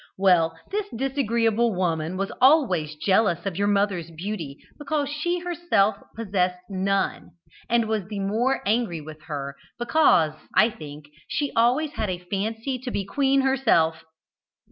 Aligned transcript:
Well, 0.17 0.57
this 0.71 0.87
disagreeable 0.95 1.75
woman 1.75 2.17
was 2.17 2.31
always 2.41 2.95
jealous 2.95 3.45
of 3.45 3.55
your 3.55 3.67
mother's 3.67 4.09
beauty, 4.09 4.57
because 4.79 5.09
she 5.09 5.37
herself 5.41 5.95
possessed 6.15 6.57
none, 6.71 7.33
and 7.69 7.87
was 7.87 8.07
the 8.07 8.19
more 8.19 8.63
angry 8.65 8.99
with 8.99 9.21
her 9.27 9.55
because, 9.77 10.33
I 10.55 10.71
think, 10.71 11.05
she 11.27 11.51
always 11.55 11.91
had 11.91 12.09
a 12.09 12.17
fancy 12.17 12.79
to 12.79 12.89
be 12.89 13.05
queen 13.05 13.41
herself. 13.41 14.03